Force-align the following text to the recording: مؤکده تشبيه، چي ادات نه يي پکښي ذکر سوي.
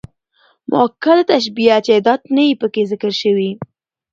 مؤکده 0.69 1.23
تشبيه، 1.31 1.77
چي 1.85 1.91
ادات 1.99 2.21
نه 2.35 2.43
يي 2.47 2.53
پکښي 2.61 2.83
ذکر 2.91 3.11
سوي. 3.21 3.51